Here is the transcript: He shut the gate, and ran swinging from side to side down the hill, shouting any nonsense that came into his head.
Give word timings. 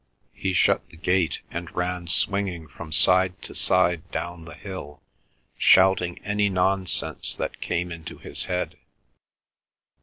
He 0.33 0.53
shut 0.53 0.89
the 0.89 0.97
gate, 0.97 1.41
and 1.51 1.71
ran 1.75 2.07
swinging 2.07 2.67
from 2.67 2.91
side 2.91 3.39
to 3.43 3.53
side 3.53 4.09
down 4.09 4.45
the 4.45 4.55
hill, 4.55 4.99
shouting 5.59 6.17
any 6.23 6.49
nonsense 6.49 7.35
that 7.35 7.61
came 7.61 7.91
into 7.91 8.17
his 8.17 8.45
head. 8.45 8.77